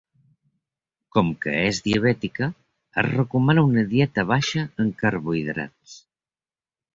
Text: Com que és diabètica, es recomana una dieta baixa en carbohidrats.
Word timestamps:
Com 1.17 1.27
que 1.43 1.51
és 1.65 1.81
diabètica, 1.87 2.47
es 3.03 3.09
recomana 3.09 3.65
una 3.67 3.85
dieta 3.93 4.25
baixa 4.33 4.65
en 4.85 4.91
carbohidrats. 5.05 6.01